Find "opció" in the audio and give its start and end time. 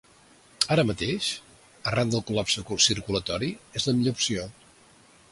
4.19-4.47